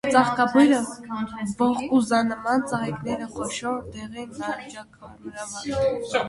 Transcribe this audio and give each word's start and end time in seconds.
Ծաղկաբույլը 0.13 0.77
ողկուզանման 1.59 2.63
է, 2.63 2.71
ծաղիկները՝ 2.71 3.29
խոշոր, 3.37 3.77
դեղին, 3.99 4.33
նարնջակարմրավուն։ 4.41 5.97